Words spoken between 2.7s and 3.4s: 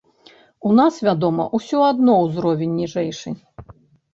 ніжэйшы.